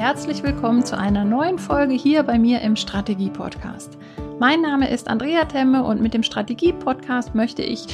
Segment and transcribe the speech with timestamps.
[0.00, 3.98] herzlich willkommen zu einer neuen Folge hier bei mir im Strategie-Podcast.
[4.38, 7.84] Mein Name ist Andrea Temme und mit dem Strategie-Podcast möchte ich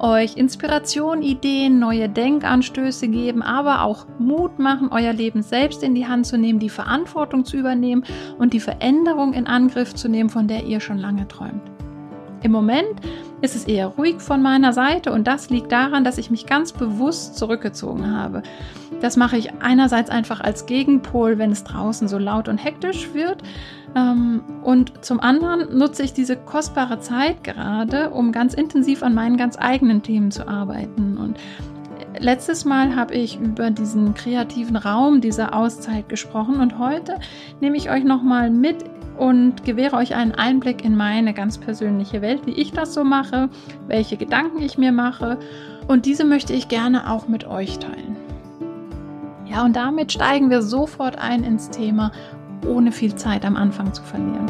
[0.00, 6.08] euch Inspiration, Ideen, neue Denkanstöße geben, aber auch Mut machen, euer Leben selbst in die
[6.08, 8.02] Hand zu nehmen, die Verantwortung zu übernehmen
[8.36, 11.70] und die Veränderung in Angriff zu nehmen, von der ihr schon lange träumt.
[12.42, 13.00] Im Moment
[13.40, 16.72] ist es eher ruhig von meiner Seite und das liegt daran, dass ich mich ganz
[16.72, 18.42] bewusst zurückgezogen habe.
[19.04, 23.42] Das mache ich einerseits einfach als Gegenpol, wenn es draußen so laut und hektisch wird.
[23.94, 29.36] Ähm, und zum anderen nutze ich diese kostbare Zeit gerade, um ganz intensiv an meinen
[29.36, 31.18] ganz eigenen Themen zu arbeiten.
[31.18, 31.36] Und
[32.18, 37.18] letztes Mal habe ich über diesen kreativen Raum dieser Auszeit gesprochen und heute
[37.60, 38.86] nehme ich euch nochmal mit
[39.18, 43.50] und gewähre euch einen Einblick in meine ganz persönliche Welt, wie ich das so mache,
[43.86, 45.38] welche Gedanken ich mir mache.
[45.88, 48.13] Und diese möchte ich gerne auch mit euch teilen.
[49.54, 52.10] Ja, und damit steigen wir sofort ein ins Thema,
[52.66, 54.48] ohne viel Zeit am Anfang zu verlieren.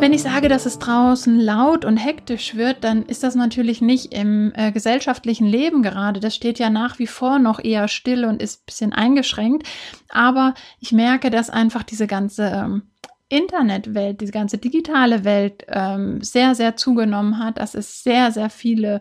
[0.00, 4.14] Wenn ich sage, dass es draußen laut und hektisch wird, dann ist das natürlich nicht
[4.14, 6.20] im äh, gesellschaftlichen Leben gerade.
[6.20, 9.68] Das steht ja nach wie vor noch eher still und ist ein bisschen eingeschränkt.
[10.08, 12.82] Aber ich merke, dass einfach diese ganze ähm,
[13.28, 19.00] Internetwelt, diese ganze digitale Welt ähm, sehr, sehr zugenommen hat, dass es sehr, sehr viele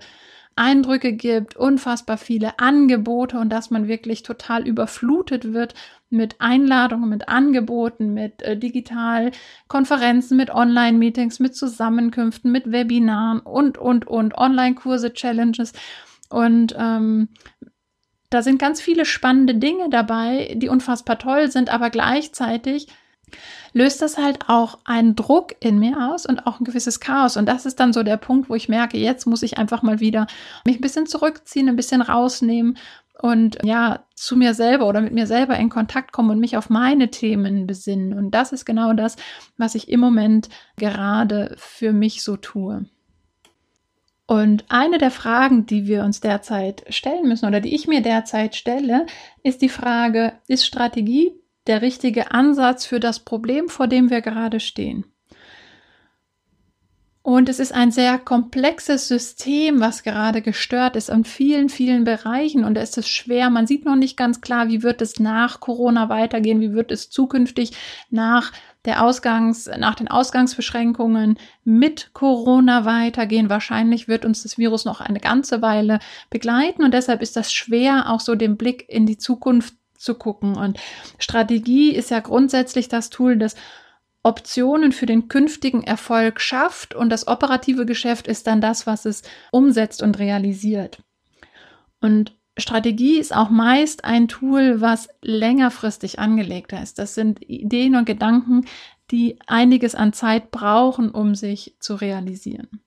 [0.61, 5.73] Eindrücke gibt, unfassbar viele Angebote und dass man wirklich total überflutet wird
[6.11, 14.05] mit Einladungen, mit Angeboten, mit äh, Digitalkonferenzen, mit Online-Meetings, mit Zusammenkünften, mit Webinaren und, und,
[14.05, 15.73] und, Online-Kurse, Challenges.
[16.29, 17.29] Und ähm,
[18.29, 22.87] da sind ganz viele spannende Dinge dabei, die unfassbar toll sind, aber gleichzeitig
[23.73, 27.37] löst das halt auch einen Druck in mir aus und auch ein gewisses Chaos.
[27.37, 29.99] Und das ist dann so der Punkt, wo ich merke, jetzt muss ich einfach mal
[29.99, 30.27] wieder
[30.65, 32.77] mich ein bisschen zurückziehen, ein bisschen rausnehmen
[33.21, 36.69] und ja, zu mir selber oder mit mir selber in Kontakt kommen und mich auf
[36.69, 38.17] meine Themen besinnen.
[38.17, 39.15] Und das ist genau das,
[39.57, 42.85] was ich im Moment gerade für mich so tue.
[44.25, 48.55] Und eine der Fragen, die wir uns derzeit stellen müssen oder die ich mir derzeit
[48.55, 49.05] stelle,
[49.43, 51.33] ist die Frage, ist Strategie
[51.67, 55.05] der richtige Ansatz für das Problem, vor dem wir gerade stehen?
[57.23, 62.65] Und es ist ein sehr komplexes System, was gerade gestört ist an vielen, vielen Bereichen.
[62.65, 63.51] Und es ist schwer.
[63.51, 66.61] Man sieht noch nicht ganz klar, wie wird es nach Corona weitergehen?
[66.61, 67.73] Wie wird es zukünftig
[68.09, 68.51] nach
[68.85, 73.51] der Ausgangs, nach den Ausgangsbeschränkungen mit Corona weitergehen?
[73.51, 75.99] Wahrscheinlich wird uns das Virus noch eine ganze Weile
[76.31, 76.83] begleiten.
[76.83, 80.55] Und deshalb ist das schwer, auch so den Blick in die Zukunft zu gucken.
[80.55, 80.79] Und
[81.17, 83.55] Strategie ist ja grundsätzlich das Tool, das
[84.23, 89.23] Optionen für den künftigen Erfolg schafft und das operative Geschäft ist dann das, was es
[89.51, 91.01] umsetzt und realisiert.
[92.01, 96.99] Und Strategie ist auch meist ein Tool, was längerfristig angelegter ist.
[96.99, 98.65] Das sind Ideen und Gedanken,
[99.09, 102.81] die einiges an Zeit brauchen, um sich zu realisieren.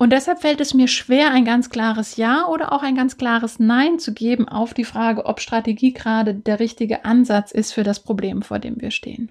[0.00, 3.58] Und deshalb fällt es mir schwer, ein ganz klares Ja oder auch ein ganz klares
[3.58, 8.00] Nein zu geben auf die Frage, ob Strategie gerade der richtige Ansatz ist für das
[8.00, 9.30] Problem, vor dem wir stehen.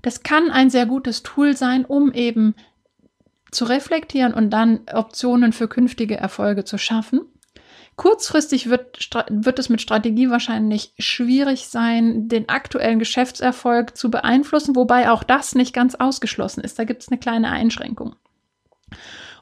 [0.00, 2.54] Das kann ein sehr gutes Tool sein, um eben
[3.50, 7.22] zu reflektieren und dann Optionen für künftige Erfolge zu schaffen.
[7.96, 15.10] Kurzfristig wird, wird es mit Strategie wahrscheinlich schwierig sein, den aktuellen Geschäftserfolg zu beeinflussen, wobei
[15.10, 16.78] auch das nicht ganz ausgeschlossen ist.
[16.78, 18.14] Da gibt es eine kleine Einschränkung.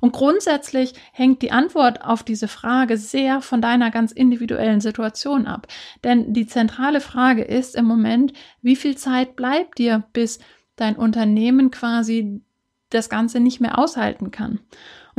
[0.01, 5.67] Und grundsätzlich hängt die Antwort auf diese Frage sehr von deiner ganz individuellen Situation ab.
[6.05, 8.33] Denn die zentrale Frage ist im Moment,
[8.63, 10.39] wie viel Zeit bleibt dir, bis
[10.77, 12.41] dein Unternehmen quasi
[12.91, 14.61] das Ganze nicht mehr aushalten kann.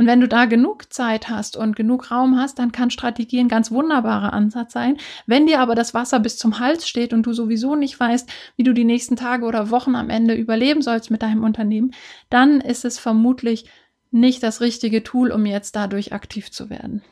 [0.00, 3.48] Und wenn du da genug Zeit hast und genug Raum hast, dann kann Strategie ein
[3.48, 4.96] ganz wunderbarer Ansatz sein.
[5.26, 8.26] Wenn dir aber das Wasser bis zum Hals steht und du sowieso nicht weißt,
[8.56, 11.92] wie du die nächsten Tage oder Wochen am Ende überleben sollst mit deinem Unternehmen,
[12.30, 13.66] dann ist es vermutlich
[14.10, 17.02] nicht das richtige Tool, um jetzt dadurch aktiv zu werden.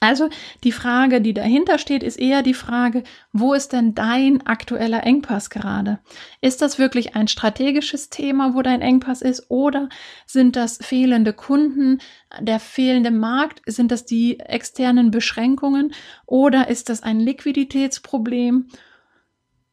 [0.00, 0.28] Also
[0.62, 3.02] die Frage, die dahinter steht, ist eher die Frage,
[3.32, 5.98] wo ist denn dein aktueller Engpass gerade?
[6.40, 9.46] Ist das wirklich ein strategisches Thema, wo dein Engpass ist?
[9.48, 9.88] Oder
[10.24, 11.98] sind das fehlende Kunden,
[12.40, 13.60] der fehlende Markt?
[13.66, 15.92] Sind das die externen Beschränkungen?
[16.26, 18.68] Oder ist das ein Liquiditätsproblem?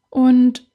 [0.09, 0.65] Und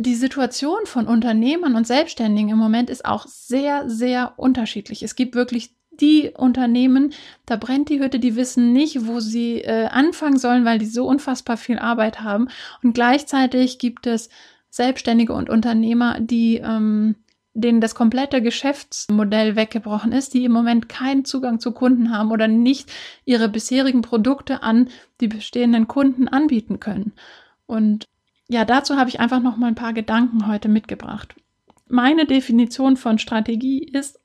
[0.00, 5.02] die Situation von Unternehmern und Selbstständigen im Moment ist auch sehr, sehr unterschiedlich.
[5.02, 7.12] Es gibt wirklich die Unternehmen,
[7.44, 11.06] da brennt die Hütte, die wissen nicht, wo sie äh, anfangen sollen, weil die so
[11.06, 12.48] unfassbar viel Arbeit haben.
[12.82, 14.30] Und gleichzeitig gibt es
[14.70, 17.16] Selbstständige und Unternehmer, die ähm,
[17.52, 22.48] denen das komplette Geschäftsmodell weggebrochen ist, die im Moment keinen Zugang zu Kunden haben oder
[22.48, 22.90] nicht
[23.26, 24.88] ihre bisherigen Produkte an
[25.20, 27.12] die bestehenden Kunden anbieten können.
[27.66, 28.06] Und
[28.50, 31.36] ja, dazu habe ich einfach noch mal ein paar Gedanken heute mitgebracht.
[31.88, 34.18] Meine Definition von Strategie ist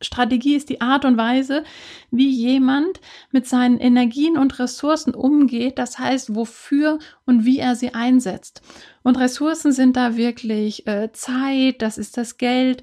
[0.00, 1.64] Strategie ist die Art und Weise,
[2.10, 3.00] wie jemand
[3.30, 8.60] mit seinen Energien und Ressourcen umgeht, das heißt, wofür und wie er sie einsetzt.
[9.02, 12.82] Und Ressourcen sind da wirklich äh, Zeit, das ist das Geld,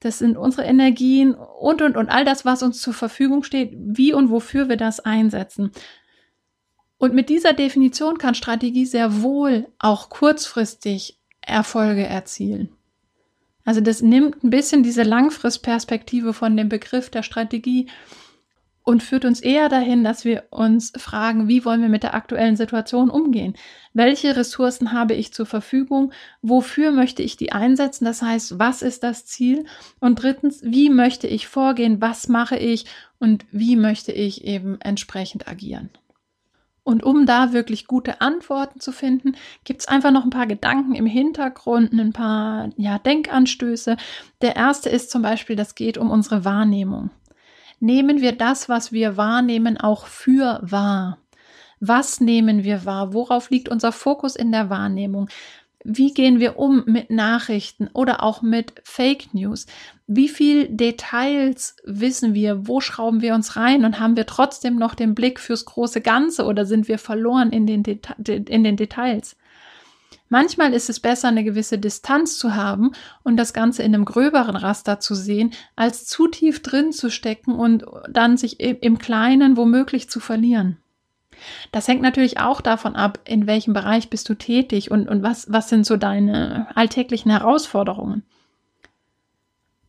[0.00, 4.14] das sind unsere Energien und, und, und all das, was uns zur Verfügung steht, wie
[4.14, 5.72] und wofür wir das einsetzen.
[7.02, 12.68] Und mit dieser Definition kann Strategie sehr wohl auch kurzfristig Erfolge erzielen.
[13.64, 17.88] Also das nimmt ein bisschen diese Langfristperspektive von dem Begriff der Strategie
[18.84, 22.54] und führt uns eher dahin, dass wir uns fragen, wie wollen wir mit der aktuellen
[22.54, 23.54] Situation umgehen?
[23.94, 26.12] Welche Ressourcen habe ich zur Verfügung?
[26.40, 28.04] Wofür möchte ich die einsetzen?
[28.04, 29.64] Das heißt, was ist das Ziel?
[29.98, 32.00] Und drittens, wie möchte ich vorgehen?
[32.00, 32.84] Was mache ich?
[33.18, 35.90] Und wie möchte ich eben entsprechend agieren?
[36.84, 40.94] Und um da wirklich gute Antworten zu finden, gibt es einfach noch ein paar Gedanken
[40.94, 43.96] im Hintergrund, ein paar ja, Denkanstöße.
[44.40, 47.10] Der erste ist zum Beispiel, das geht um unsere Wahrnehmung.
[47.78, 51.18] Nehmen wir das, was wir wahrnehmen, auch für wahr?
[51.78, 53.12] Was nehmen wir wahr?
[53.12, 55.28] Worauf liegt unser Fokus in der Wahrnehmung?
[55.84, 59.66] Wie gehen wir um mit Nachrichten oder auch mit Fake News?
[60.06, 62.68] Wie viel Details wissen wir?
[62.68, 63.84] Wo schrauben wir uns rein?
[63.84, 67.66] Und haben wir trotzdem noch den Blick fürs große Ganze oder sind wir verloren in
[67.66, 69.36] den, Deta in den Details?
[70.28, 72.92] Manchmal ist es besser, eine gewisse Distanz zu haben
[73.22, 77.52] und das Ganze in einem gröberen Raster zu sehen, als zu tief drin zu stecken
[77.52, 80.78] und dann sich im Kleinen womöglich zu verlieren.
[81.70, 85.50] Das hängt natürlich auch davon ab, in welchem Bereich bist du tätig und, und was,
[85.52, 88.24] was sind so deine alltäglichen Herausforderungen.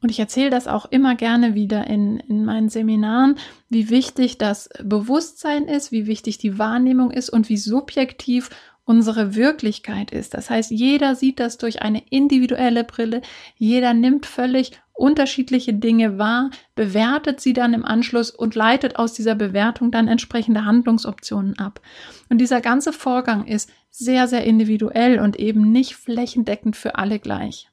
[0.04, 3.38] Und ich erzähle das auch immer gerne wieder in, in meinen Seminaren,
[3.70, 8.50] wie wichtig das Bewusstsein ist, wie wichtig die Wahrnehmung ist und wie subjektiv
[8.86, 10.34] unsere Wirklichkeit ist.
[10.34, 13.22] Das heißt, jeder sieht das durch eine individuelle Brille,
[13.56, 19.36] jeder nimmt völlig unterschiedliche Dinge wahr, bewertet sie dann im Anschluss und leitet aus dieser
[19.36, 21.82] Bewertung dann entsprechende Handlungsoptionen ab.
[22.30, 27.70] Und dieser ganze Vorgang ist sehr, sehr individuell und eben nicht flächendeckend für alle gleich.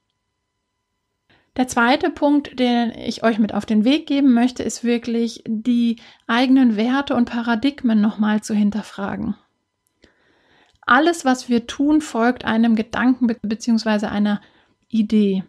[1.57, 5.97] Der zweite Punkt, den ich euch mit auf den Weg geben möchte, ist wirklich die
[6.27, 9.35] eigenen Werte und Paradigmen nochmal zu hinterfragen.
[10.83, 14.07] Alles, was wir tun, folgt einem Gedanken bzw.
[14.07, 14.41] einer
[14.89, 15.45] Idee.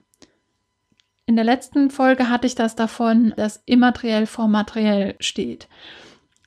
[1.25, 5.67] In der letzten Folge hatte ich das davon, dass immateriell vor materiell steht.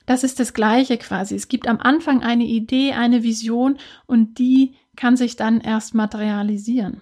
[0.05, 1.35] Das ist das Gleiche quasi.
[1.35, 7.01] Es gibt am Anfang eine Idee, eine Vision und die kann sich dann erst materialisieren.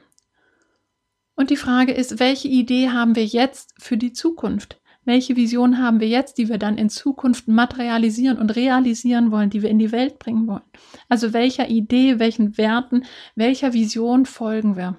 [1.35, 4.79] Und die Frage ist, welche Idee haben wir jetzt für die Zukunft?
[5.05, 9.61] Welche Vision haben wir jetzt, die wir dann in Zukunft materialisieren und realisieren wollen, die
[9.61, 10.61] wir in die Welt bringen wollen?
[11.09, 13.03] Also welcher Idee, welchen Werten,
[13.35, 14.97] welcher Vision folgen wir?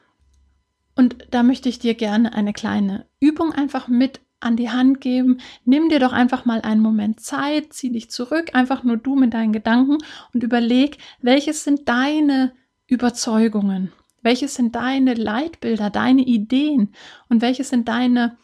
[0.94, 5.38] Und da möchte ich dir gerne eine kleine Übung einfach mit an die Hand geben.
[5.64, 9.34] Nimm dir doch einfach mal einen Moment Zeit, zieh dich zurück, einfach nur du mit
[9.34, 9.98] deinen Gedanken
[10.32, 12.52] und überleg, welches sind deine
[12.86, 13.92] Überzeugungen?
[14.22, 16.94] Welches sind deine Leitbilder, deine Ideen
[17.28, 18.36] und welches sind deine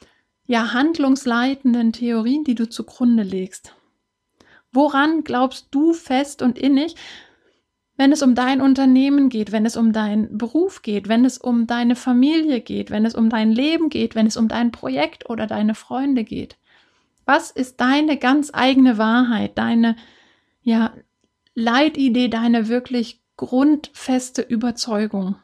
[0.50, 3.73] ja handlungsleitenden Theorien, die du zugrunde legst?
[4.73, 6.97] Woran glaubst du fest und innig,
[7.97, 11.69] wenn es um dein Unternehmen geht, wenn es um deinen Beruf geht, wenn es um
[11.69, 15.47] deine Familie geht, wenn es um dein Leben geht, wenn es um dein Projekt oder
[15.47, 16.57] deine Freunde geht.
[17.26, 19.95] Was ist deine ganz eigene Wahrheit, deine
[20.62, 20.92] ja
[21.54, 25.37] Leitidee, deine wirklich grundfeste Überzeugung?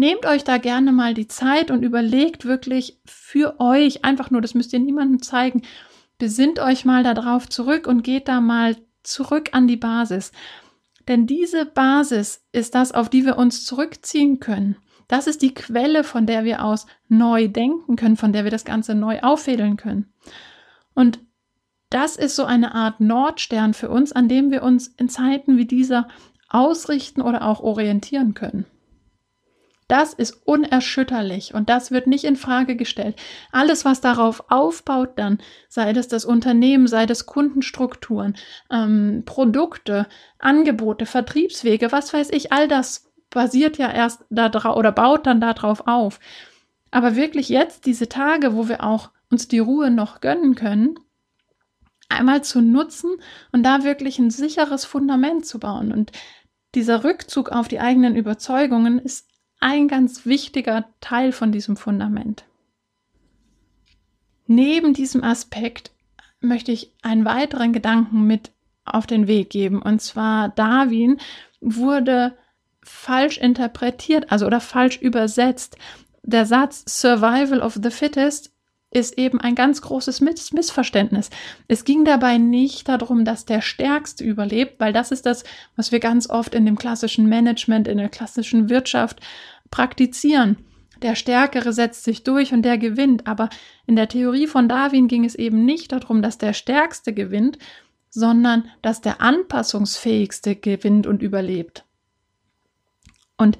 [0.00, 4.54] Nehmt euch da gerne mal die Zeit und überlegt wirklich für euch, einfach nur, das
[4.54, 5.60] müsst ihr niemandem zeigen,
[6.16, 10.32] besinnt euch mal darauf zurück und geht da mal zurück an die Basis.
[11.06, 14.76] Denn diese Basis ist das, auf die wir uns zurückziehen können.
[15.06, 18.64] Das ist die Quelle, von der wir aus neu denken können, von der wir das
[18.64, 20.10] Ganze neu auffädeln können.
[20.94, 21.18] Und
[21.90, 25.66] das ist so eine Art Nordstern für uns, an dem wir uns in Zeiten wie
[25.66, 26.08] dieser
[26.48, 28.64] ausrichten oder auch orientieren können.
[29.90, 33.16] Das ist unerschütterlich und das wird nicht in Frage gestellt.
[33.50, 38.36] Alles, was darauf aufbaut, dann, sei das das Unternehmen, sei das Kundenstrukturen,
[38.70, 40.06] ähm, Produkte,
[40.38, 45.40] Angebote, Vertriebswege, was weiß ich, all das basiert ja erst da drauf oder baut dann
[45.40, 46.20] darauf auf.
[46.92, 51.00] Aber wirklich jetzt diese Tage, wo wir auch uns die Ruhe noch gönnen können,
[52.08, 53.16] einmal zu nutzen
[53.50, 55.90] und da wirklich ein sicheres Fundament zu bauen.
[55.90, 56.12] Und
[56.76, 59.29] dieser Rückzug auf die eigenen Überzeugungen ist
[59.60, 62.44] ein ganz wichtiger Teil von diesem Fundament.
[64.46, 65.92] Neben diesem Aspekt
[66.40, 68.50] möchte ich einen weiteren Gedanken mit
[68.84, 69.80] auf den Weg geben.
[69.80, 71.18] Und zwar Darwin
[71.60, 72.36] wurde
[72.82, 75.76] falsch interpretiert, also oder falsch übersetzt.
[76.22, 78.49] Der Satz Survival of the Fittest
[78.90, 81.30] ist eben ein ganz großes Miss Missverständnis.
[81.68, 85.44] Es ging dabei nicht darum, dass der Stärkste überlebt, weil das ist das,
[85.76, 89.20] was wir ganz oft in dem klassischen Management, in der klassischen Wirtschaft
[89.70, 90.56] praktizieren.
[91.02, 93.26] Der Stärkere setzt sich durch und der gewinnt.
[93.26, 93.48] Aber
[93.86, 97.58] in der Theorie von Darwin ging es eben nicht darum, dass der Stärkste gewinnt,
[98.10, 101.84] sondern dass der Anpassungsfähigste gewinnt und überlebt.
[103.36, 103.56] Und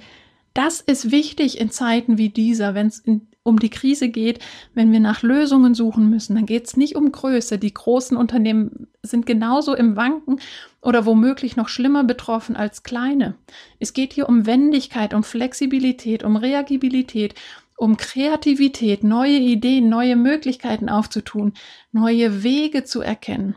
[0.54, 3.02] das ist wichtig in Zeiten wie dieser, wenn es
[3.42, 4.38] um die Krise geht,
[4.74, 7.58] wenn wir nach Lösungen suchen müssen, dann geht es nicht um Größe.
[7.58, 10.40] Die großen Unternehmen sind genauso im Wanken
[10.82, 13.34] oder womöglich noch schlimmer betroffen als kleine.
[13.78, 17.34] Es geht hier um Wendigkeit, um Flexibilität, um Reagibilität,
[17.76, 21.54] um Kreativität, neue Ideen, neue Möglichkeiten aufzutun,
[21.92, 23.56] neue Wege zu erkennen.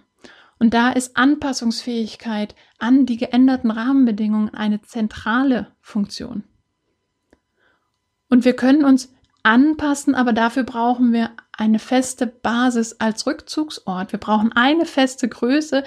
[0.59, 6.45] Und da ist Anpassungsfähigkeit an die geänderten Rahmenbedingungen eine zentrale Funktion.
[8.29, 9.12] Und wir können uns
[9.43, 14.11] anpassen, aber dafür brauchen wir eine feste Basis als Rückzugsort.
[14.11, 15.83] Wir brauchen eine feste Größe,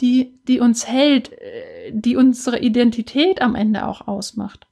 [0.00, 4.66] die, die uns hält, äh, die unsere Identität am Ende auch ausmacht.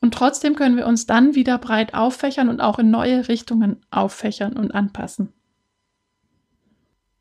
[0.00, 4.54] Und trotzdem können wir uns dann wieder breit auffächern und auch in neue Richtungen auffächern
[4.54, 5.32] und anpassen.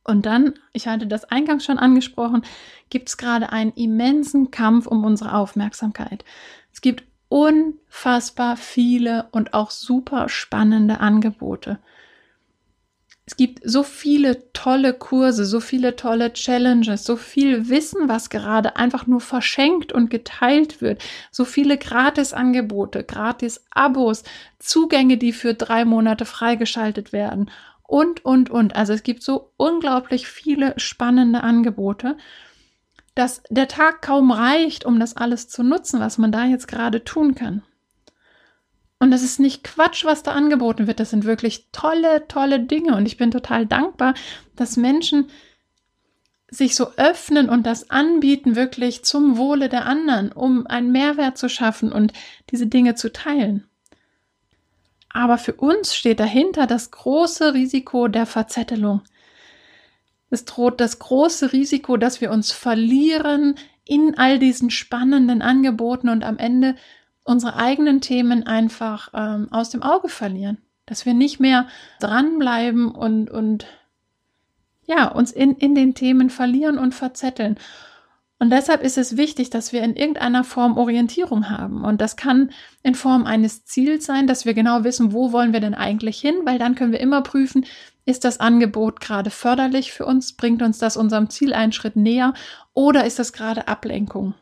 [0.04, 2.44] Und dann, ich hatte das eingangs schon angesprochen,
[2.90, 6.24] gibt es gerade einen immensen Kampf um unsere Aufmerksamkeit.
[6.72, 11.80] Es gibt unfassbar viele und auch super spannende Angebote.
[13.28, 18.76] Es gibt so viele tolle Kurse, so viele tolle Challenges, so viel Wissen, was gerade
[18.76, 24.24] einfach nur verschenkt und geteilt wird, so viele Gratis-Angebote, Gratis-Abos,
[24.60, 27.50] Zugänge, die für drei Monate freigeschaltet werden
[27.82, 28.76] und, und, und.
[28.76, 32.18] Also es gibt so unglaublich viele spannende Angebote,
[33.16, 37.04] dass der Tag kaum reicht, um das alles zu nutzen, was man da jetzt gerade
[37.04, 37.64] tun kann.
[39.00, 41.00] Und das ist nicht Quatsch, was da angeboten wird.
[41.00, 42.96] Das sind wirklich tolle, tolle Dinge.
[42.96, 44.14] Und ich bin total dankbar,
[44.56, 45.30] dass Menschen
[46.50, 51.50] sich so öffnen und das anbieten, wirklich zum Wohle der anderen, um einen Mehrwert zu
[51.50, 52.14] schaffen und
[52.52, 53.68] diese Dinge zu teilen.
[55.10, 59.02] Aber für uns steht dahinter das große Risiko der Verzettelung.
[60.30, 63.56] Es droht das große Risiko, dass wir uns verlieren
[63.86, 66.76] in all diesen spannenden Angeboten und am Ende
[67.24, 70.58] unsere eigenen Themen einfach ähm, aus dem Auge verlieren.
[70.86, 71.68] Dass wir nicht mehr
[72.00, 73.66] dranbleiben und, und
[74.86, 77.58] ja, uns in, in den Themen verlieren und verzetteln.
[78.46, 81.84] Und deshalb ist es wichtig, dass wir in irgendeiner Form Orientierung haben.
[81.84, 82.52] Und das kann
[82.84, 86.36] in Form eines Ziels sein, dass wir genau wissen, wo wollen wir denn eigentlich hin,
[86.44, 87.66] weil dann können wir immer prüfen,
[88.06, 90.34] ist das Angebot gerade förderlich für uns?
[90.34, 92.36] Bringt uns das unserem Ziel einen Schritt näher?
[92.76, 94.36] Oder ist das gerade Ablenkung?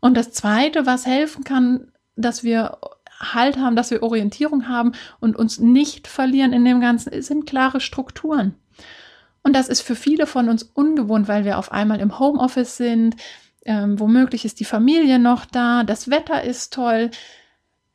[0.00, 2.78] Und das zweite, was helfen kann, dass wir
[3.20, 7.82] Halt haben, dass wir Orientierung haben und uns nicht verlieren in dem Ganzen, sind klare
[7.82, 8.54] Strukturen.
[9.42, 13.16] Und das ist für viele von uns ungewohnt, weil wir auf einmal im Homeoffice sind.
[13.64, 17.10] Ähm, womöglich ist die Familie noch da, das Wetter ist toll.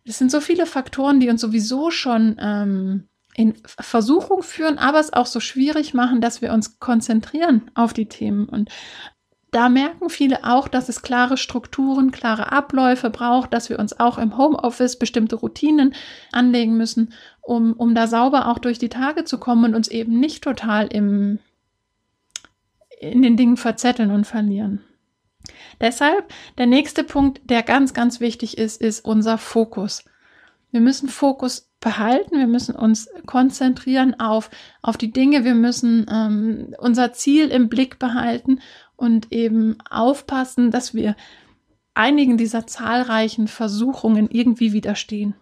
[0.03, 5.11] Es sind so viele Faktoren, die uns sowieso schon ähm, in Versuchung führen, aber es
[5.11, 8.47] auch so schwierig machen, dass wir uns konzentrieren auf die Themen.
[8.47, 8.69] Und
[9.51, 14.17] da merken viele auch, dass es klare Strukturen, klare Abläufe braucht, dass wir uns auch
[14.17, 15.95] im Homeoffice bestimmte Routinen
[16.31, 17.13] anlegen müssen,
[17.45, 20.87] um, um da sauber auch durch die Tage zu kommen und uns eben nicht total
[20.87, 21.39] im,
[22.99, 24.81] in den Dingen verzetteln und verlieren.
[25.79, 30.03] Deshalb der nächste Punkt, der ganz, ganz wichtig ist, ist unser Fokus.
[30.71, 34.49] Wir müssen Fokus behalten, wir müssen uns konzentrieren auf,
[34.81, 38.59] auf die Dinge, wir müssen ähm, unser Ziel im Blick behalten
[38.95, 41.15] und eben aufpassen, dass wir
[41.93, 45.35] einigen dieser zahlreichen Versuchungen irgendwie widerstehen,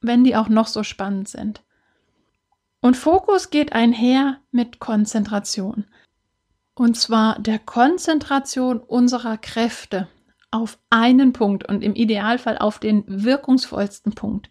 [0.00, 1.62] wenn die auch noch so spannend sind.
[2.80, 5.86] Und Fokus geht einher mit Konzentration.
[6.74, 10.08] Und zwar der Konzentration unserer Kräfte
[10.50, 14.48] auf einen Punkt und im Idealfall auf den wirkungsvollsten Punkt.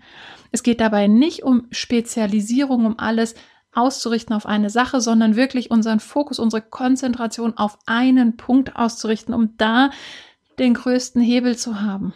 [0.52, 3.36] Es geht dabei nicht um Spezialisierung, um alles
[3.74, 9.56] auszurichten auf eine Sache, sondern wirklich unseren Fokus, unsere Konzentration auf einen Punkt auszurichten, um
[9.58, 9.92] da
[10.60, 12.14] den größten Hebel zu haben.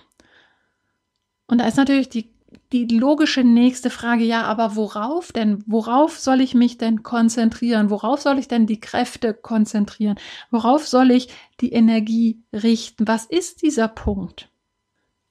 [1.48, 2.31] Und da ist natürlich die,
[2.72, 5.64] die logische nächste Frage, ja, aber worauf denn?
[5.68, 7.90] Worauf soll ich mich denn konzentrieren?
[7.90, 10.18] Worauf soll ich denn die Kräfte konzentrieren?
[10.52, 13.08] Worauf soll ich die Energie richten?
[13.08, 14.50] Was ist dieser Punkt?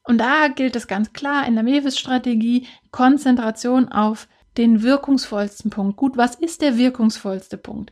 [0.05, 5.97] Und da gilt es ganz klar in der Mewis-Strategie, Konzentration auf den wirkungsvollsten Punkt.
[5.97, 7.91] Gut, was ist der wirkungsvollste Punkt?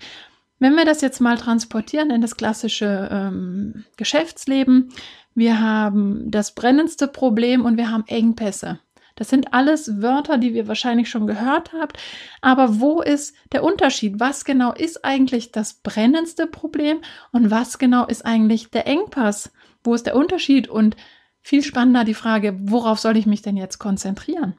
[0.58, 4.90] Wenn wir das jetzt mal transportieren in das klassische ähm, Geschäftsleben,
[5.34, 8.80] wir haben das brennendste Problem und wir haben Engpässe.
[9.18, 11.98] Das sind alles Wörter, die wir wahrscheinlich schon gehört habt.
[12.40, 14.20] Aber wo ist der Unterschied?
[14.20, 17.00] Was genau ist eigentlich das brennendste Problem
[17.32, 19.50] und was genau ist eigentlich der Engpass?
[19.82, 20.68] Wo ist der Unterschied?
[20.68, 20.94] Und
[21.40, 24.54] viel spannender die Frage, worauf soll ich mich denn jetzt konzentrieren?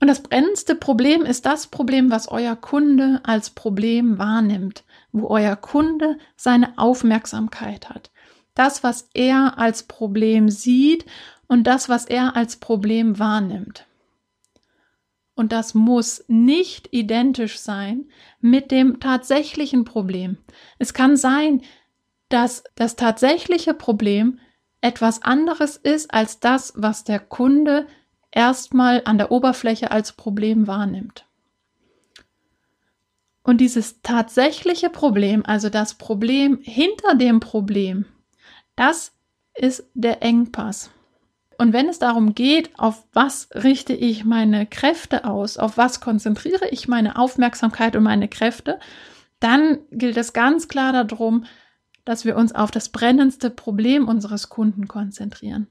[0.00, 5.54] Und das brennendste Problem ist das Problem, was euer Kunde als Problem wahrnimmt, wo euer
[5.54, 8.10] Kunde seine Aufmerksamkeit hat.
[8.54, 11.06] Das, was er als Problem sieht
[11.48, 13.86] und das, was er als Problem wahrnimmt.
[15.34, 18.06] Und das muss nicht identisch sein
[18.40, 20.36] mit dem tatsächlichen Problem.
[20.78, 21.62] Es kann sein,
[22.28, 24.38] dass das tatsächliche Problem
[24.80, 27.86] etwas anderes ist als das, was der Kunde
[28.30, 31.24] erstmal an der Oberfläche als Problem wahrnimmt.
[33.42, 38.04] Und dieses tatsächliche Problem, also das Problem hinter dem Problem,
[38.76, 39.12] das
[39.54, 40.90] ist der Engpass.
[41.58, 46.68] Und wenn es darum geht, auf was richte ich meine Kräfte aus, auf was konzentriere
[46.70, 48.78] ich meine Aufmerksamkeit und meine Kräfte,
[49.40, 51.44] dann gilt es ganz klar darum,
[52.04, 55.66] dass wir uns auf das brennendste Problem unseres Kunden konzentrieren.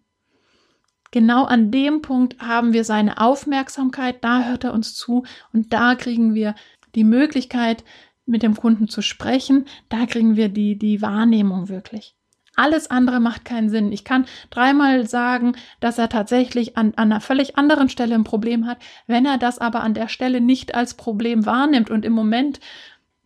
[1.12, 5.96] Genau an dem Punkt haben wir seine Aufmerksamkeit, da hört er uns zu und da
[5.96, 6.54] kriegen wir
[6.96, 7.86] die Möglichkeit,
[8.26, 12.17] mit dem Kunden zu sprechen, da kriegen wir die, die Wahrnehmung wirklich.
[12.58, 13.92] Alles andere macht keinen Sinn.
[13.92, 18.66] Ich kann dreimal sagen, dass er tatsächlich an, an einer völlig anderen Stelle ein Problem
[18.66, 18.80] hat.
[19.06, 22.60] Wenn er das aber an der Stelle nicht als Problem wahrnimmt und im Moment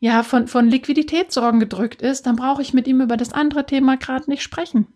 [0.02, 3.96] ja von, von Liquiditätssorgen gedrückt ist, dann brauche ich mit ihm über das andere Thema
[3.96, 4.88] gerade nicht sprechen.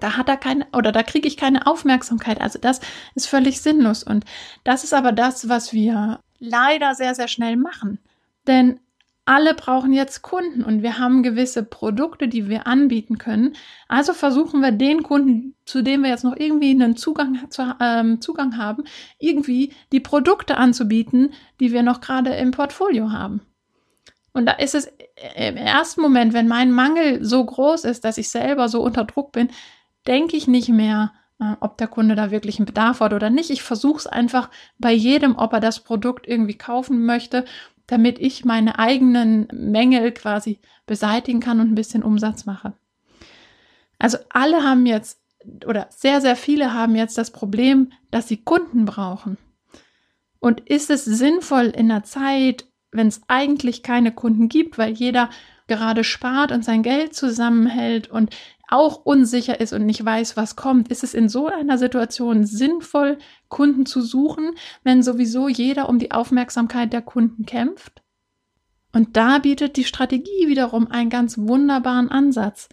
[0.00, 2.40] Da hat er keine oder da kriege ich keine Aufmerksamkeit.
[2.40, 2.80] Also das
[3.14, 4.02] ist völlig sinnlos.
[4.04, 4.24] Und
[4.64, 7.98] das ist aber das, was wir leider sehr, sehr schnell machen.
[8.46, 8.80] Denn
[9.28, 13.54] alle brauchen jetzt Kunden und wir haben gewisse Produkte, die wir anbieten können.
[13.86, 18.22] Also versuchen wir den Kunden, zu dem wir jetzt noch irgendwie einen Zugang, zu, ähm,
[18.22, 18.84] Zugang haben,
[19.18, 23.42] irgendwie die Produkte anzubieten, die wir noch gerade im Portfolio haben.
[24.32, 24.90] Und da ist es
[25.36, 29.32] im ersten Moment, wenn mein Mangel so groß ist, dass ich selber so unter Druck
[29.32, 29.50] bin,
[30.06, 33.50] denke ich nicht mehr, äh, ob der Kunde da wirklich einen Bedarf hat oder nicht.
[33.50, 37.44] Ich versuche es einfach bei jedem, ob er das Produkt irgendwie kaufen möchte
[37.88, 42.74] damit ich meine eigenen Mängel quasi beseitigen kann und ein bisschen Umsatz mache.
[43.98, 45.20] Also alle haben jetzt
[45.66, 49.38] oder sehr, sehr viele haben jetzt das Problem, dass sie Kunden brauchen.
[50.38, 55.30] Und ist es sinnvoll in der Zeit, wenn es eigentlich keine Kunden gibt, weil jeder
[55.68, 58.34] gerade spart und sein Geld zusammenhält und
[58.68, 63.18] auch unsicher ist und nicht weiß, was kommt, ist es in so einer Situation sinnvoll,
[63.48, 64.50] Kunden zu suchen,
[64.84, 68.02] wenn sowieso jeder um die Aufmerksamkeit der Kunden kämpft?
[68.92, 72.68] Und da bietet die Strategie wiederum einen ganz wunderbaren Ansatz.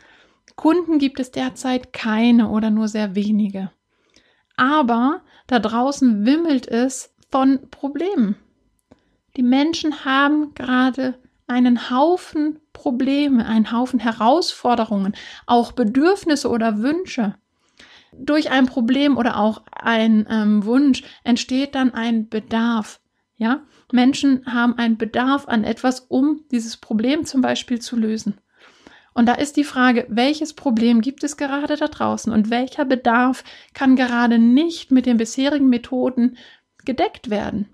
[0.55, 3.71] Kunden gibt es derzeit keine oder nur sehr wenige.
[4.57, 8.37] Aber da draußen wimmelt es von Problemen.
[9.35, 11.15] Die Menschen haben gerade
[11.47, 17.35] einen Haufen Probleme, einen Haufen Herausforderungen, auch Bedürfnisse oder Wünsche.
[18.13, 22.99] Durch ein Problem oder auch ein ähm, Wunsch entsteht dann ein Bedarf.
[23.37, 28.39] Ja, Menschen haben einen Bedarf an etwas, um dieses Problem zum Beispiel zu lösen.
[29.13, 33.43] Und da ist die Frage, welches Problem gibt es gerade da draußen und welcher Bedarf
[33.73, 36.37] kann gerade nicht mit den bisherigen Methoden
[36.83, 37.69] gedeckt werden?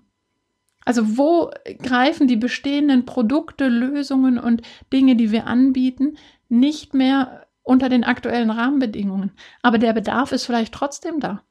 [0.84, 1.50] Also wo
[1.82, 6.16] greifen die bestehenden Produkte, Lösungen und Dinge, die wir anbieten,
[6.48, 9.32] nicht mehr unter den aktuellen Rahmenbedingungen?
[9.62, 11.42] Aber der Bedarf ist vielleicht trotzdem da.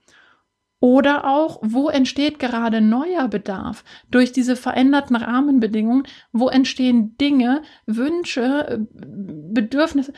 [0.81, 6.07] Oder auch, wo entsteht gerade neuer Bedarf durch diese veränderten Rahmenbedingungen?
[6.31, 10.11] Wo entstehen Dinge, Wünsche, Bedürfnisse,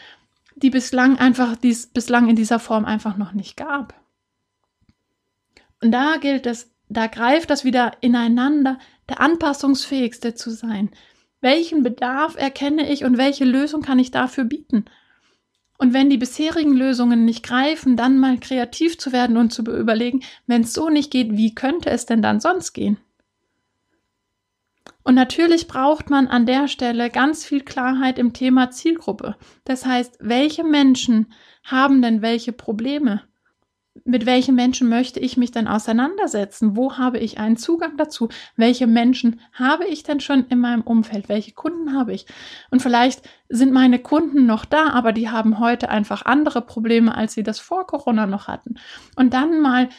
[0.56, 3.94] die bislang einfach, die es bislang in dieser Form einfach noch nicht gab?
[5.82, 10.92] Und da gilt es, da greift das wieder ineinander, der anpassungsfähigste zu sein.
[11.42, 14.86] Welchen Bedarf erkenne ich und welche Lösung kann ich dafür bieten?
[15.78, 20.22] Und wenn die bisherigen Lösungen nicht greifen, dann mal kreativ zu werden und zu überlegen,
[20.48, 22.98] wenn es so nicht geht, wie könnte es denn dann sonst gehen?
[25.04, 29.36] Und natürlich braucht man an der Stelle ganz viel Klarheit im Thema Zielgruppe.
[29.66, 33.22] Das heißt, welche Menschen haben denn welche Probleme?
[34.06, 36.76] Mit welchen Menschen möchte ich mich denn auseinandersetzen?
[36.76, 38.30] Wo habe ich einen Zugang dazu?
[38.56, 41.30] Welche Menschen habe ich denn schon in meinem Umfeld?
[41.30, 42.26] Welche Kunden habe ich?
[42.72, 47.34] Und vielleicht sind meine Kunden noch da, aber die haben heute einfach andere Probleme, als
[47.34, 48.76] sie das vor Corona noch hatten.
[49.16, 49.90] Und dann mal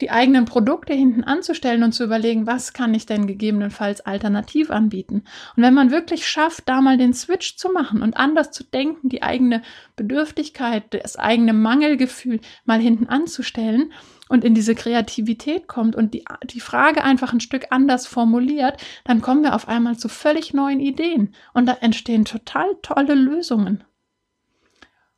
[0.00, 5.24] die eigenen Produkte hinten anzustellen und zu überlegen, was kann ich denn gegebenenfalls alternativ anbieten.
[5.56, 9.08] Und wenn man wirklich schafft, da mal den Switch zu machen und anders zu denken,
[9.08, 9.62] die eigene
[9.96, 13.92] Bedürftigkeit, das eigene Mangelgefühl mal hinten anzustellen
[14.28, 19.20] und in diese Kreativität kommt und die, die Frage einfach ein Stück anders formuliert, dann
[19.20, 23.82] kommen wir auf einmal zu völlig neuen Ideen und da entstehen total tolle Lösungen.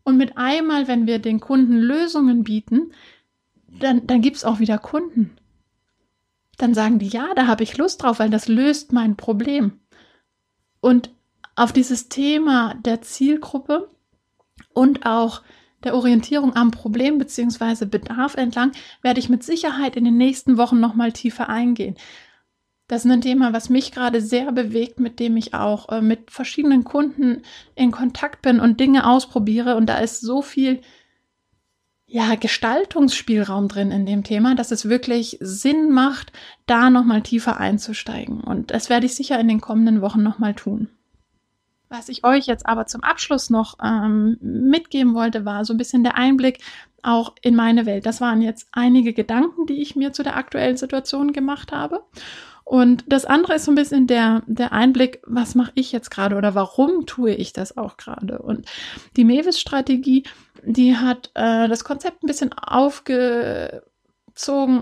[0.02, 2.92] Und mit einmal, wenn wir den Kunden Lösungen bieten,
[3.78, 5.36] dann, dann gibt es auch wieder Kunden.
[6.58, 9.80] Dann sagen die, ja, da habe ich Lust drauf, weil das löst mein Problem.
[10.80, 11.10] Und
[11.56, 13.88] auf dieses Thema der Zielgruppe
[14.72, 15.42] und auch
[15.84, 17.86] der Orientierung am Problem bzw.
[17.86, 21.96] Bedarf entlang werde ich mit Sicherheit in den nächsten Wochen nochmal tiefer eingehen.
[22.86, 26.30] Das ist ein Thema, was mich gerade sehr bewegt, mit dem ich auch äh, mit
[26.32, 27.42] verschiedenen Kunden
[27.76, 29.76] in Kontakt bin und Dinge ausprobiere.
[29.76, 30.80] Und da ist so viel
[32.12, 36.32] ja, Gestaltungsspielraum drin in dem Thema, dass es wirklich Sinn macht,
[36.66, 38.40] da nochmal tiefer einzusteigen.
[38.40, 40.88] Und das werde ich sicher in den kommenden Wochen nochmal tun.
[41.88, 46.02] Was ich euch jetzt aber zum Abschluss noch ähm, mitgeben wollte, war so ein bisschen
[46.02, 46.58] der Einblick
[47.02, 48.06] auch in meine Welt.
[48.06, 52.02] Das waren jetzt einige Gedanken, die ich mir zu der aktuellen Situation gemacht habe.
[52.64, 56.36] Und das andere ist so ein bisschen der, der Einblick, was mache ich jetzt gerade
[56.36, 58.38] oder warum tue ich das auch gerade?
[58.38, 58.66] Und
[59.16, 60.24] die Mewis-Strategie,
[60.64, 63.82] die hat äh, das Konzept ein bisschen aufgezogen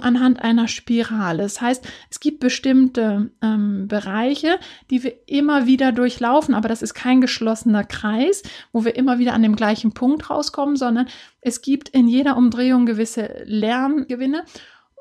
[0.02, 1.42] anhand einer Spirale.
[1.42, 4.58] Das heißt, es gibt bestimmte ähm, Bereiche,
[4.90, 9.34] die wir immer wieder durchlaufen, aber das ist kein geschlossener Kreis, wo wir immer wieder
[9.34, 11.08] an dem gleichen Punkt rauskommen, sondern
[11.40, 14.44] es gibt in jeder Umdrehung gewisse Lerngewinne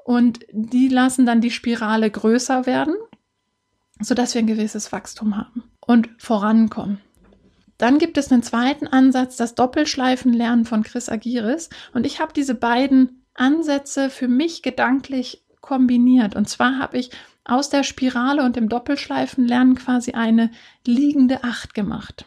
[0.03, 2.95] und die lassen dann die Spirale größer werden,
[3.99, 7.01] sodass wir ein gewisses Wachstum haben und vorankommen.
[7.77, 11.69] Dann gibt es einen zweiten Ansatz, das Doppelschleifenlernen von Chris Agiris.
[11.93, 16.35] Und ich habe diese beiden Ansätze für mich gedanklich kombiniert.
[16.35, 17.11] Und zwar habe ich
[17.43, 20.51] aus der Spirale und dem Doppelschleifenlernen quasi eine
[20.85, 22.25] liegende Acht gemacht.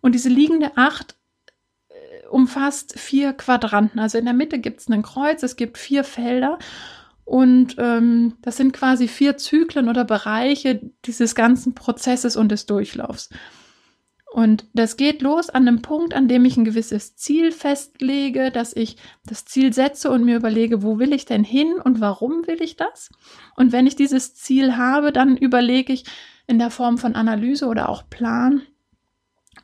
[0.00, 1.14] Und diese liegende Acht
[2.30, 3.98] umfasst vier Quadranten.
[3.98, 6.58] Also in der Mitte gibt es ein Kreuz, es gibt vier Felder
[7.24, 13.30] und ähm, das sind quasi vier Zyklen oder Bereiche dieses ganzen Prozesses und des Durchlaufs.
[14.32, 18.76] Und das geht los an dem Punkt, an dem ich ein gewisses Ziel festlege, dass
[18.76, 22.60] ich das Ziel setze und mir überlege, wo will ich denn hin und warum will
[22.62, 23.10] ich das?
[23.56, 26.04] Und wenn ich dieses Ziel habe, dann überlege ich
[26.46, 28.62] in der Form von Analyse oder auch Plan,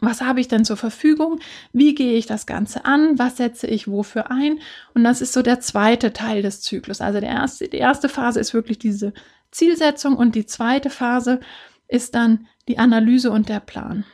[0.00, 1.40] was habe ich denn zur Verfügung?
[1.72, 3.18] Wie gehe ich das Ganze an?
[3.18, 4.60] Was setze ich wofür ein?
[4.94, 7.00] Und das ist so der zweite Teil des Zyklus.
[7.00, 9.12] Also der erste, die erste Phase ist wirklich diese
[9.50, 11.40] Zielsetzung und die zweite Phase
[11.88, 14.04] ist dann die Analyse und der Plan.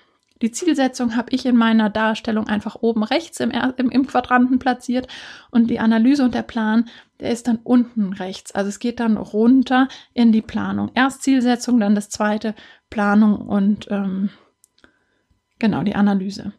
[0.42, 5.06] Die Zielsetzung habe ich in meiner Darstellung einfach oben rechts im, im, im Quadranten platziert
[5.50, 6.88] und die Analyse und der Plan,
[7.20, 8.52] der ist dann unten rechts.
[8.52, 10.90] Also es geht dann runter in die Planung.
[10.94, 12.54] Erst Zielsetzung, dann das zweite
[12.88, 14.30] Planung und ähm,
[15.60, 16.52] Genau, die Analyse.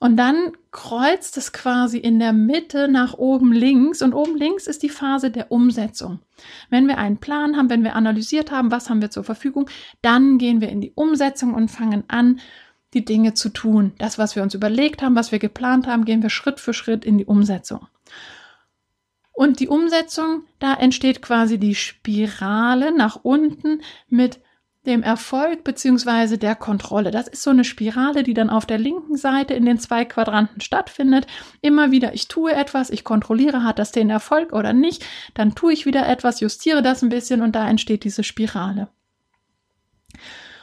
[0.00, 4.82] Und dann kreuzt es quasi in der Mitte nach oben links und oben links ist
[4.82, 6.18] die Phase der Umsetzung.
[6.68, 9.70] Wenn wir einen Plan haben, wenn wir analysiert haben, was haben wir zur Verfügung,
[10.02, 12.40] dann gehen wir in die Umsetzung und fangen an,
[12.94, 13.92] die Dinge zu tun.
[13.98, 17.04] Das, was wir uns überlegt haben, was wir geplant haben, gehen wir Schritt für Schritt
[17.04, 17.86] in die Umsetzung.
[19.32, 24.40] Und die Umsetzung, da entsteht quasi die Spirale nach unten mit
[24.86, 27.10] dem Erfolg beziehungsweise der Kontrolle.
[27.10, 30.60] Das ist so eine Spirale, die dann auf der linken Seite in den zwei Quadranten
[30.60, 31.26] stattfindet.
[31.62, 35.72] Immer wieder, ich tue etwas, ich kontrolliere, hat das den Erfolg oder nicht, dann tue
[35.72, 38.88] ich wieder etwas, justiere das ein bisschen und da entsteht diese Spirale.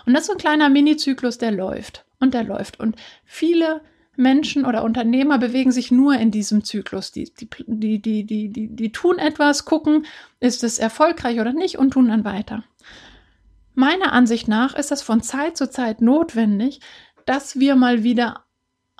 [0.06, 2.80] Und das ist so ein kleiner Mini-Zyklus, der läuft und der läuft.
[2.80, 3.82] Und viele
[4.16, 7.12] Menschen oder Unternehmer bewegen sich nur in diesem Zyklus.
[7.12, 7.50] Die, die,
[8.00, 10.06] die, die, die, die, tun etwas, gucken,
[10.40, 12.64] ist es erfolgreich oder nicht und tun dann weiter.
[13.74, 16.82] Meiner Ansicht nach ist es von Zeit zu Zeit notwendig,
[17.26, 18.44] dass wir mal wieder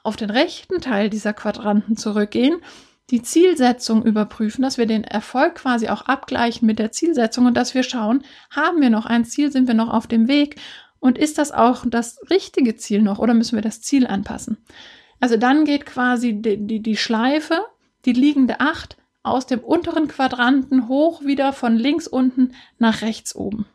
[0.04, 2.58] auf den rechten Teil dieser Quadranten zurückgehen,
[3.10, 7.76] die Zielsetzung überprüfen, dass wir den Erfolg quasi auch abgleichen mit der Zielsetzung und dass
[7.76, 10.56] wir schauen, haben wir noch ein Ziel, sind wir noch auf dem Weg
[11.02, 14.58] und ist das auch das richtige Ziel noch oder müssen wir das Ziel anpassen?
[15.20, 17.66] Also dann geht quasi die, die, die Schleife,
[18.06, 23.66] die liegende Acht aus dem unteren Quadranten hoch wieder von links unten nach rechts oben.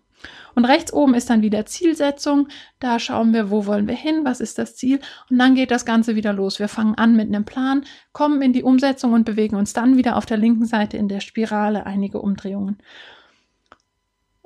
[0.55, 2.49] Und rechts oben ist dann wieder Zielsetzung.
[2.81, 5.01] Da schauen wir, wo wollen wir hin, was ist das Ziel.
[5.29, 6.59] Und dann geht das Ganze wieder los.
[6.59, 10.17] Wir fangen an mit einem Plan, kommen in die Umsetzung und bewegen uns dann wieder
[10.17, 12.79] auf der linken Seite in der Spirale einige Umdrehungen.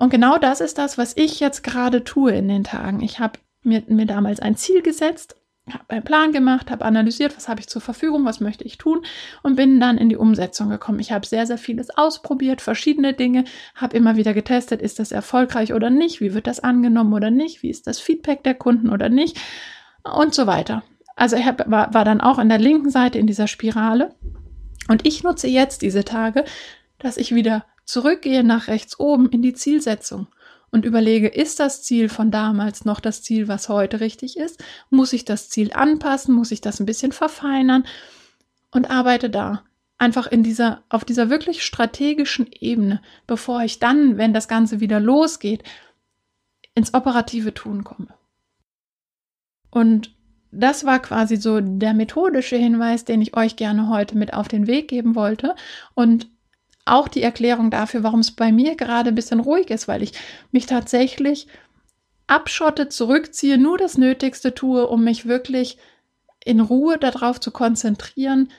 [0.01, 3.03] Und genau das ist das, was ich jetzt gerade tue in den Tagen.
[3.03, 5.37] Ich habe mir, mir damals ein Ziel gesetzt
[5.73, 9.05] habe einen Plan gemacht, habe analysiert, was habe ich zur Verfügung, was möchte ich tun
[9.43, 10.99] und bin dann in die Umsetzung gekommen.
[10.99, 13.45] Ich habe sehr, sehr vieles ausprobiert, verschiedene Dinge,
[13.77, 17.63] habe immer wieder getestet, ist das erfolgreich oder nicht, wie wird das angenommen oder nicht,
[17.63, 19.39] wie ist das Feedback der Kunden oder nicht
[20.03, 20.83] und so weiter.
[21.15, 24.15] Also ich hab, war, war dann auch an der linken Seite in dieser Spirale
[24.89, 26.45] und ich nutze jetzt diese Tage,
[26.99, 30.29] dass ich wieder zurückgehe nach rechts oben in die Zielsetzung
[30.71, 34.63] und überlege, ist das Ziel von damals noch das Ziel, was heute richtig ist?
[34.89, 36.35] Muss ich das Ziel anpassen?
[36.35, 37.85] Muss ich das ein bisschen verfeinern?
[38.71, 39.65] Und arbeite da
[39.99, 45.01] einfach in dieser, auf dieser wirklich strategischen Ebene, bevor ich dann, wenn das Ganze wieder
[45.01, 45.65] losgeht,
[46.75, 48.15] ins operative Tun komme.
[49.71, 50.15] Und
[50.53, 54.67] das war quasi so der methodische Hinweis, den ich euch gerne heute mit auf den
[54.67, 55.55] Weg geben wollte.
[55.95, 56.29] Und
[56.91, 60.13] auch die Erklärung dafür, warum es bei mir gerade ein bisschen ruhig ist, weil ich
[60.53, 61.47] mich tatsächlich
[62.27, 65.79] abschotte, zurückziehe, nur das Nötigste tue, um mich wirklich
[66.45, 68.51] in Ruhe darauf zu konzentrieren,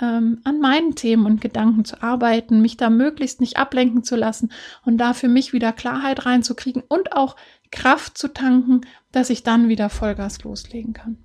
[0.00, 4.50] ähm, an meinen Themen und Gedanken zu arbeiten, mich da möglichst nicht ablenken zu lassen
[4.84, 7.36] und da für mich wieder Klarheit reinzukriegen und auch
[7.70, 8.80] Kraft zu tanken,
[9.12, 11.18] dass ich dann wieder Vollgas loslegen kann.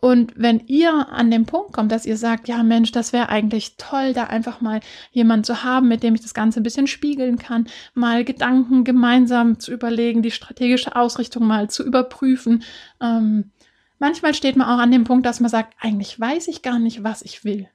[0.00, 3.76] Und wenn ihr an den Punkt kommt, dass ihr sagt, ja Mensch, das wäre eigentlich
[3.78, 4.80] toll, da einfach mal
[5.10, 9.58] jemand zu haben, mit dem ich das Ganze ein bisschen spiegeln kann, mal Gedanken gemeinsam
[9.58, 12.62] zu überlegen, die strategische Ausrichtung mal zu überprüfen.
[13.00, 13.50] Ähm,
[13.98, 17.02] manchmal steht man auch an dem Punkt, dass man sagt, eigentlich weiß ich gar nicht,
[17.02, 17.68] was ich will.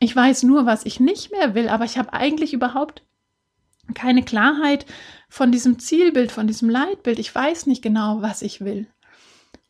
[0.00, 3.02] Ich weiß nur, was ich nicht mehr will, aber ich habe eigentlich überhaupt
[3.94, 4.86] keine Klarheit
[5.28, 7.18] von diesem Zielbild, von diesem Leitbild.
[7.18, 8.86] Ich weiß nicht genau, was ich will.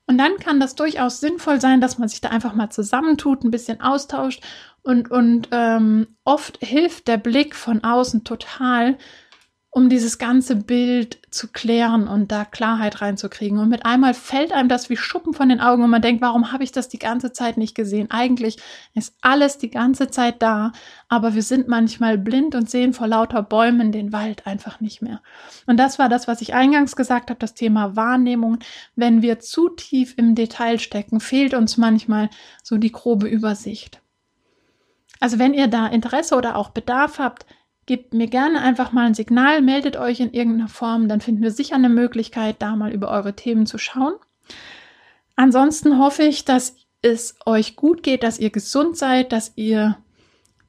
[0.07, 3.51] Und dann kann das durchaus sinnvoll sein, dass man sich da einfach mal zusammentut, ein
[3.51, 4.43] bisschen austauscht.
[4.83, 8.99] Und, und ähm, oft hilft der Blick von außen total,
[9.75, 13.59] um dieses ganze Bild zu klären und da Klarheit reinzukriegen.
[13.59, 16.53] Und mit einmal fällt einem das wie Schuppen von den Augen und man denkt, warum
[16.53, 18.09] habe ich das die ganze Zeit nicht gesehen?
[18.09, 18.59] Eigentlich
[18.95, 20.71] ist alles die ganze Zeit da,
[21.09, 25.21] aber wir sind manchmal blind und sehen vor lauter Bäumen den Wald einfach nicht mehr.
[25.67, 28.61] Und das war das, was ich eingangs gesagt habe, das Thema Wahrnehmung.
[28.95, 32.31] Wenn wir zu tief im Detail stecken, fehlt uns manchmal
[32.63, 34.01] so die grobe Übersicht.
[35.19, 37.45] Also wenn ihr da Interesse oder auch Bedarf habt,
[37.87, 41.51] Gebt mir gerne einfach mal ein Signal, meldet euch in irgendeiner Form, dann finden wir
[41.51, 44.15] sicher eine Möglichkeit, da mal über eure Themen zu schauen.
[45.37, 49.99] Ansonsten hoffe ich, dass es euch gut geht, dass ihr gesund seid, dass ihr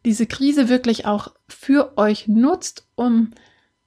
[0.04, 3.32] diese Krise wirklich auch für euch nutzt, um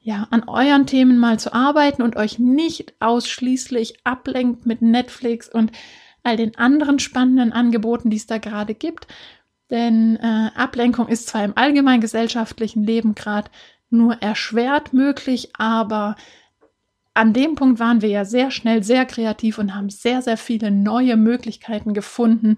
[0.00, 5.72] ja, an euren Themen mal zu arbeiten und euch nicht ausschließlich ablenkt mit Netflix und
[6.22, 9.06] all den anderen spannenden Angeboten, die es da gerade gibt,
[9.70, 13.50] denn äh, Ablenkung ist zwar im allgemeinen gesellschaftlichen Leben gerade
[13.90, 16.16] nur erschwert möglich, aber
[17.14, 20.70] an dem Punkt waren wir ja sehr schnell sehr kreativ und haben sehr, sehr viele
[20.70, 22.56] neue Möglichkeiten gefunden,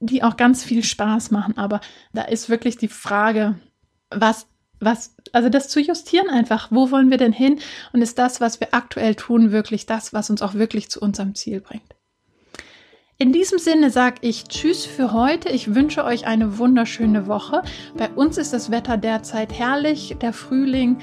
[0.00, 1.56] die auch ganz viel Spaß machen.
[1.56, 1.80] Aber
[2.12, 3.58] da ist wirklich die Frage,
[4.10, 4.48] was,
[4.80, 6.72] was, also das zu justieren einfach.
[6.72, 7.60] Wo wollen wir denn hin?
[7.92, 11.34] Und ist das, was wir aktuell tun, wirklich das, was uns auch wirklich zu unserem
[11.34, 11.93] Ziel bringt?
[13.16, 15.48] In diesem Sinne sage ich Tschüss für heute.
[15.48, 17.62] Ich wünsche euch eine wunderschöne Woche.
[17.96, 20.16] Bei uns ist das Wetter derzeit herrlich.
[20.20, 20.98] Der Frühling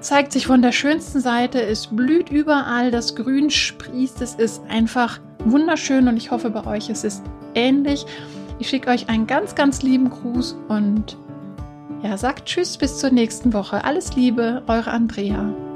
[0.00, 1.62] zeigt sich von der schönsten Seite.
[1.62, 4.20] Es blüht überall, das Grün sprießt.
[4.22, 7.22] Es ist einfach wunderschön und ich hoffe, bei euch ist es
[7.54, 8.06] ähnlich.
[8.58, 11.16] Ich schicke euch einen ganz, ganz lieben Gruß und
[12.02, 13.84] ja, sagt Tschüss bis zur nächsten Woche.
[13.84, 15.71] Alles Liebe, eure Andrea.